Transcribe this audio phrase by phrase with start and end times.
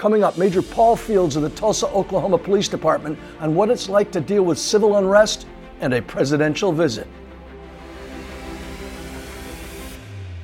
[0.00, 4.10] Coming up, Major Paul Fields of the Tulsa, Oklahoma Police Department on what it's like
[4.12, 5.46] to deal with civil unrest
[5.82, 7.06] and a presidential visit.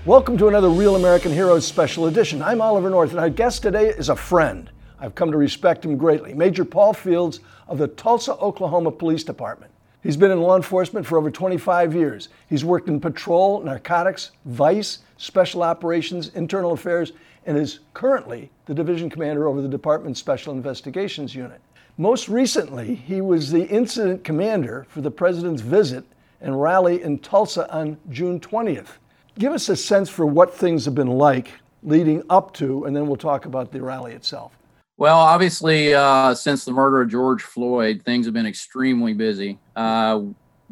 [0.04, 2.42] Welcome to another Real American Heroes special edition.
[2.42, 4.68] I'm Oliver North, and our guest today is a friend.
[5.00, 6.34] I've come to respect him greatly.
[6.34, 9.72] Major Paul Fields of the Tulsa, Oklahoma Police Department.
[10.02, 12.28] He's been in law enforcement for over 25 years.
[12.50, 17.12] He's worked in patrol, narcotics, vice, special operations, internal affairs,
[17.46, 21.60] and is currently the division commander over the department's special investigations unit.
[21.96, 26.04] Most recently, he was the incident commander for the president's visit
[26.42, 28.98] and rally in Tulsa on June 20th.
[29.38, 33.06] Give us a sense for what things have been like leading up to, and then
[33.06, 34.52] we'll talk about the rally itself.
[34.98, 39.58] Well, obviously, uh, since the murder of George Floyd, things have been extremely busy.
[39.74, 40.22] Uh,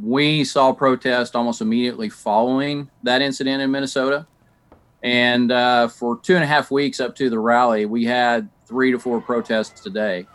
[0.03, 4.27] we saw protest almost immediately following that incident in Minnesota.
[5.05, 8.91] And uh, for two and a half weeks up to the rally, we had three
[8.91, 10.27] to four protests a day.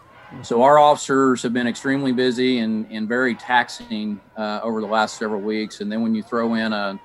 [0.43, 5.17] So our officers have been extremely busy and, and very taxing uh, over the last
[5.17, 5.81] several weeks.
[5.81, 6.99] And then when you throw in a,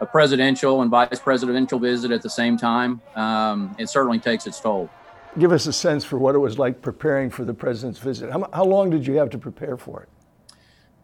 [0.00, 4.58] a presidential and vice presidential visit at the same time, um, it certainly takes its
[4.58, 4.88] toll.
[5.38, 8.32] Give us a sense for what it was like preparing for the president's visit.
[8.32, 10.08] How, how long did you have to prepare for it?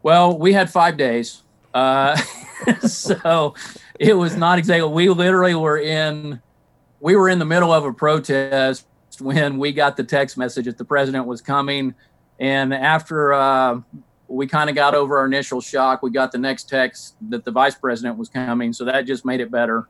[0.01, 1.43] Well, we had five days.
[1.75, 2.15] Uh,
[2.87, 3.53] so
[3.99, 6.41] it was not exactly, we literally were in,
[6.99, 8.85] we were in the middle of a protest
[9.19, 11.95] when we got the text message that the president was coming.
[12.39, 13.81] And after uh,
[14.27, 17.51] we kind of got over our initial shock, we got the next text that the
[17.51, 18.73] vice president was coming.
[18.73, 19.87] So that just made it better.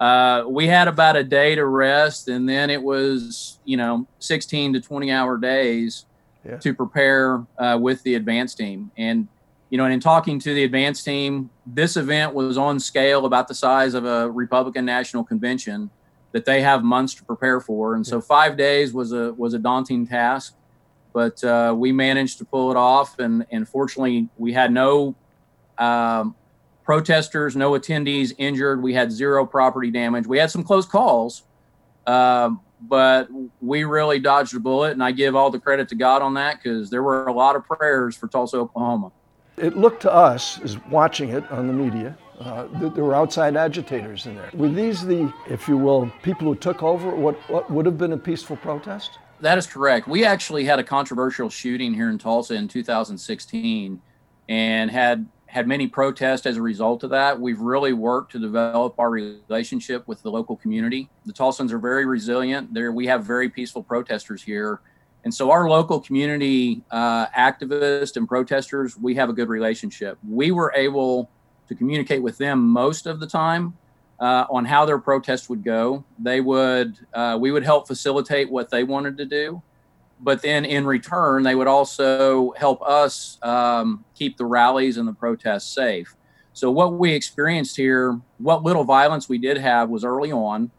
[0.00, 4.74] Uh, we had about a day to rest, and then it was, you know, 16
[4.74, 6.06] to 20 hour days
[6.44, 6.56] yeah.
[6.58, 8.92] to prepare uh, with the advance team.
[8.96, 9.28] And,
[9.70, 13.48] you know, and in talking to the advance team, this event was on scale about
[13.48, 15.90] the size of a Republican National Convention
[16.32, 17.94] that they have months to prepare for.
[17.94, 20.54] And so five days was a was a daunting task,
[21.12, 23.18] but uh, we managed to pull it off.
[23.18, 25.14] And and fortunately, we had no
[25.78, 26.34] um,
[26.84, 28.82] protesters, no attendees injured.
[28.82, 30.26] We had zero property damage.
[30.26, 31.42] We had some close calls,
[32.06, 33.28] um, but
[33.60, 34.92] we really dodged a bullet.
[34.92, 37.56] And I give all the credit to God on that because there were a lot
[37.56, 39.12] of prayers for Tulsa, Oklahoma.
[39.60, 43.56] It looked to us, as watching it on the media, uh, that there were outside
[43.56, 44.50] agitators in there.
[44.54, 48.12] Were these the, if you will, people who took over what, what would have been
[48.12, 49.18] a peaceful protest?
[49.40, 50.08] That is correct.
[50.08, 54.00] We actually had a controversial shooting here in Tulsa in 2016
[54.48, 57.40] and had had many protests as a result of that.
[57.40, 61.08] We've really worked to develop our relationship with the local community.
[61.24, 62.74] The Tulsans are very resilient.
[62.74, 64.80] There, we have very peaceful protesters here,
[65.28, 70.16] and so our local community uh, activists and protesters, we have a good relationship.
[70.26, 71.30] We were able
[71.68, 73.76] to communicate with them most of the time
[74.20, 76.02] uh, on how their protest would go.
[76.18, 79.62] They would, uh, we would help facilitate what they wanted to do
[80.20, 85.12] but then in return, they would also help us um, keep the rallies and the
[85.12, 86.16] protests safe.
[86.52, 90.70] So, what we experienced here, what little violence we did have was early on.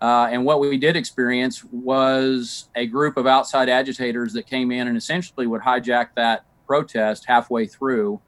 [0.00, 4.88] Uh, and what we did experience was a group of outside agitators that came in
[4.88, 8.20] and essentially would hijack that protest halfway through.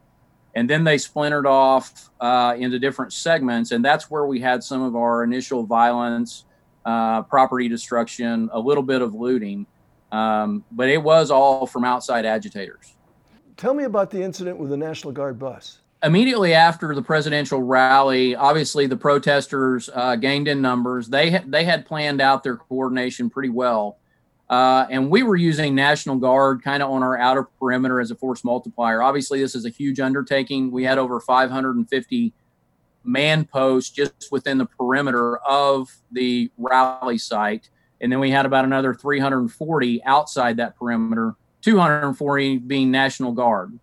[0.55, 3.71] And then they splintered off uh, into different segments.
[3.71, 6.45] And that's where we had some of our initial violence,
[6.85, 9.67] uh, property destruction, a little bit of looting.
[10.11, 12.97] Um, but it was all from outside agitators.
[13.57, 15.82] Tell me about the incident with the National Guard bus.
[16.05, 21.09] Immediately after the presidential rally, obviously the protesters uh, gained in numbers.
[21.09, 23.99] They ha- they had planned out their coordination pretty well,
[24.51, 28.17] uh, and we were using National Guard kind of on our outer perimeter as a
[28.17, 29.01] force multiplier.
[29.01, 30.73] Obviously, this is a huge undertaking.
[30.73, 32.33] We had over 550
[33.05, 37.69] man posts just within the perimeter of the rally site.
[38.01, 43.79] And then we had about another 340 outside that perimeter, 240 being National Guard.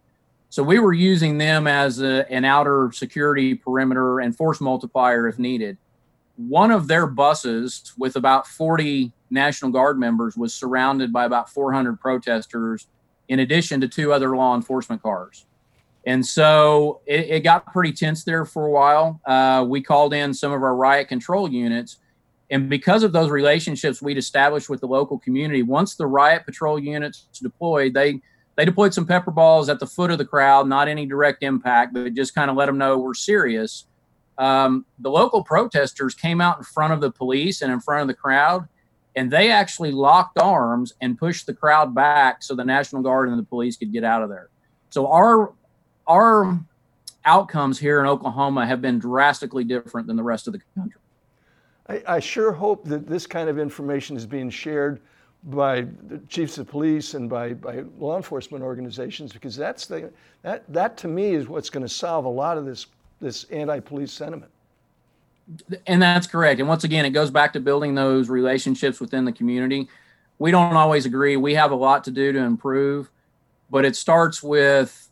[0.49, 5.37] So we were using them as a, an outer security perimeter and force multiplier if
[5.37, 5.77] needed.
[6.37, 11.99] One of their buses with about 40 National Guard members was surrounded by about 400
[11.99, 12.87] protesters,
[13.27, 15.45] in addition to two other law enforcement cars.
[16.05, 19.21] And so it, it got pretty tense there for a while.
[19.25, 21.97] Uh, we called in some of our riot control units
[22.49, 26.79] and because of those relationships we'd established with the local community, once the riot patrol
[26.79, 28.21] units deployed, they
[28.59, 31.93] they deployed some pepper balls at the foot of the crowd, not any direct impact,
[31.93, 33.85] but just kind of let them know we're serious.
[34.37, 38.09] Um, the local protesters came out in front of the police and in front of
[38.09, 38.67] the crowd,
[39.15, 43.39] and they actually locked arms and pushed the crowd back so the National Guard and
[43.39, 44.49] the police could get out of there.
[44.89, 45.53] So our
[46.05, 46.59] our
[47.23, 50.99] outcomes here in Oklahoma have been drastically different than the rest of the country.
[51.87, 54.99] I, I sure hope that this kind of information is being shared
[55.43, 60.63] by the chiefs of police and by, by law enforcement organizations because that's the that
[60.71, 62.87] that to me is what's going to solve a lot of this
[63.21, 64.51] this anti-police sentiment.
[65.87, 66.59] And that's correct.
[66.59, 69.89] And once again, it goes back to building those relationships within the community.
[70.37, 71.37] We don't always agree.
[71.37, 73.09] We have a lot to do to improve,
[73.69, 75.09] but it starts with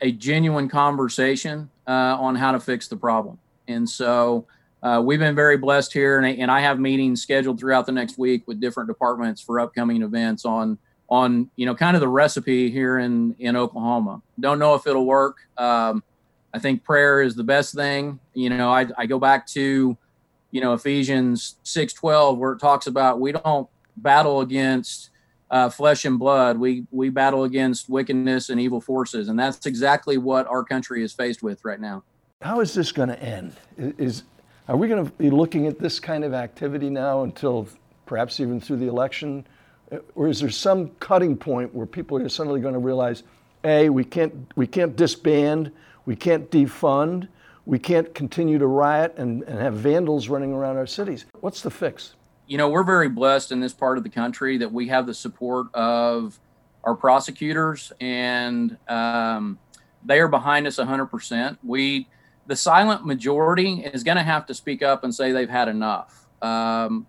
[0.00, 3.38] a genuine conversation uh, on how to fix the problem.
[3.68, 4.46] And so
[4.84, 7.92] uh, we've been very blessed here, and I, and I have meetings scheduled throughout the
[7.92, 10.78] next week with different departments for upcoming events on
[11.08, 14.20] on you know kind of the recipe here in in Oklahoma.
[14.38, 15.38] Don't know if it'll work.
[15.56, 16.04] Um,
[16.52, 18.20] I think prayer is the best thing.
[18.34, 19.96] You know, I, I go back to
[20.50, 23.66] you know Ephesians six twelve where it talks about we don't
[23.96, 25.08] battle against
[25.50, 26.58] uh, flesh and blood.
[26.58, 31.14] We we battle against wickedness and evil forces, and that's exactly what our country is
[31.14, 32.02] faced with right now.
[32.42, 33.54] How is this going to end?
[33.78, 34.24] Is
[34.68, 37.68] are we going to be looking at this kind of activity now until
[38.06, 39.46] perhaps even through the election?
[40.14, 43.22] Or is there some cutting point where people are suddenly going to realize,
[43.64, 45.70] A, we can't, we can't disband,
[46.06, 47.28] we can't defund,
[47.66, 51.26] we can't continue to riot and, and have vandals running around our cities?
[51.40, 52.14] What's the fix?
[52.46, 55.14] You know, we're very blessed in this part of the country that we have the
[55.14, 56.38] support of
[56.84, 59.58] our prosecutors, and um,
[60.04, 61.58] they are behind us 100%.
[61.62, 62.06] We
[62.46, 66.26] the silent majority is going to have to speak up and say they've had enough.
[66.42, 67.06] Um,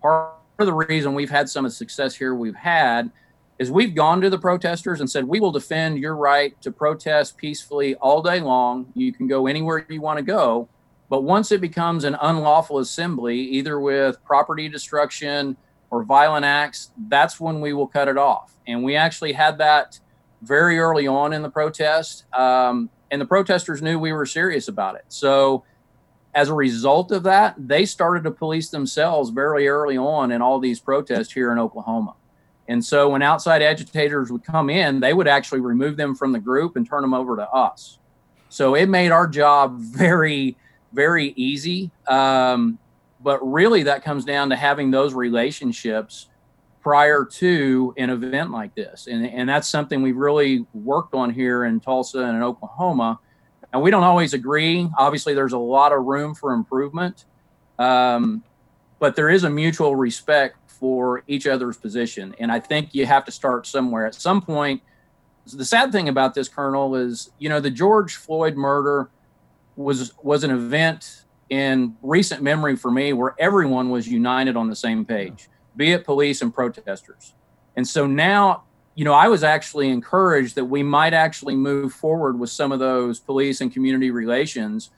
[0.00, 3.10] part of the reason we've had some of the success here we've had
[3.58, 7.36] is we've gone to the protesters and said, we will defend your right to protest
[7.36, 8.90] peacefully all day long.
[8.94, 10.68] You can go anywhere you want to go.
[11.10, 15.56] But once it becomes an unlawful assembly, either with property destruction
[15.90, 18.56] or violent acts, that's when we will cut it off.
[18.66, 19.98] And we actually had that
[20.40, 22.24] very early on in the protest.
[22.32, 25.04] Um, and the protesters knew we were serious about it.
[25.08, 25.64] So,
[26.32, 30.60] as a result of that, they started to police themselves very early on in all
[30.60, 32.14] these protests here in Oklahoma.
[32.68, 36.38] And so, when outside agitators would come in, they would actually remove them from the
[36.38, 37.98] group and turn them over to us.
[38.48, 40.56] So, it made our job very,
[40.92, 41.90] very easy.
[42.06, 42.78] Um,
[43.22, 46.29] but really, that comes down to having those relationships
[46.80, 49.06] prior to an event like this.
[49.06, 53.18] And, and that's something we've really worked on here in Tulsa and in Oklahoma.
[53.72, 54.88] And we don't always agree.
[54.98, 57.26] Obviously, there's a lot of room for improvement,
[57.78, 58.42] um,
[58.98, 62.34] but there is a mutual respect for each other's position.
[62.38, 64.06] And I think you have to start somewhere.
[64.06, 64.82] At some point,
[65.52, 69.10] the sad thing about this, Colonel, is you know the George Floyd murder
[69.76, 74.76] was was an event in recent memory for me where everyone was united on the
[74.76, 75.48] same page
[75.80, 77.32] be it police and protesters.
[77.74, 82.38] And so now, you know, I was actually encouraged that we might actually move forward
[82.38, 84.90] with some of those police and community relations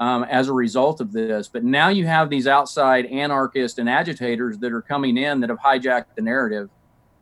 [0.00, 1.46] um, as a result of this.
[1.46, 5.58] But now you have these outside anarchists and agitators that are coming in that have
[5.58, 6.70] hijacked the narrative.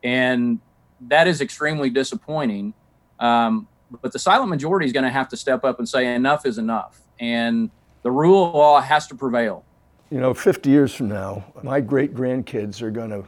[0.01, 0.61] And
[1.01, 2.73] that is extremely disappointing.
[3.19, 3.67] Um,
[4.01, 6.57] but the silent majority is going to have to step up and say enough is
[6.57, 7.01] enough.
[7.19, 7.69] And
[8.01, 9.65] the rule of law has to prevail
[10.11, 13.25] you know, 50 years from now, my great grandkids are going to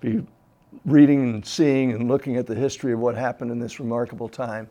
[0.00, 0.24] be
[0.84, 4.68] reading and seeing and looking at the history of what happened in this remarkable time.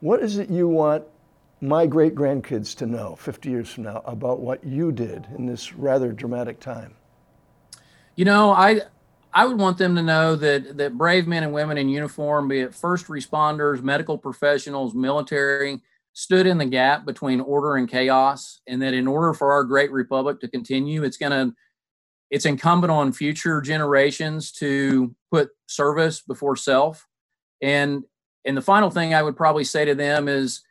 [0.00, 1.04] What is it you want
[1.60, 5.74] my great grandkids to know 50 years from now about what you did in this
[5.74, 6.94] rather dramatic time?
[8.14, 8.82] You know, I
[9.32, 12.60] I would want them to know that that brave men and women in uniform, be
[12.60, 15.80] it first responders, medical professionals, military,
[16.18, 19.92] stood in the gap between order and chaos and that in order for our great
[19.92, 21.54] republic to continue it's going to
[22.28, 27.06] it's incumbent on future generations to put service before self.
[27.62, 28.02] And
[28.44, 30.62] and the final thing i would probably say to them is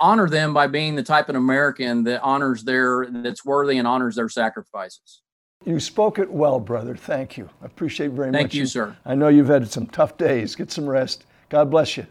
[0.00, 4.16] honor them by being the type of american that honors their that's worthy and honors
[4.16, 5.22] their sacrifices.
[5.64, 6.96] You spoke it well brother.
[6.96, 7.48] Thank you.
[7.62, 8.42] I appreciate very thank much.
[8.50, 8.96] thank you sir.
[9.04, 10.56] I know you've had some tough days.
[10.56, 11.24] Get some rest.
[11.50, 12.06] God bless you.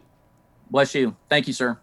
[0.72, 1.18] Bless you.
[1.30, 1.78] Thank you sir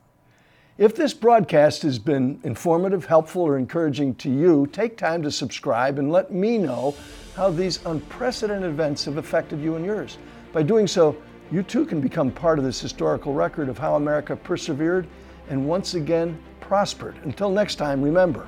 [0.79, 5.99] if this broadcast has been informative, helpful, or encouraging to you, take time to subscribe
[5.99, 6.95] and let me know
[7.35, 10.19] how these unprecedented events have affected you and yours.
[10.53, 11.17] By doing so,
[11.51, 15.07] you too can become part of this historical record of how America persevered
[15.49, 17.17] and once again prospered.
[17.25, 18.47] Until next time, remember,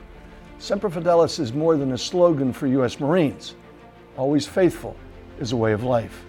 [0.58, 3.00] Semper Fidelis is more than a slogan for U.S.
[3.00, 3.54] Marines.
[4.18, 4.96] Always faithful
[5.38, 6.24] is a way of life.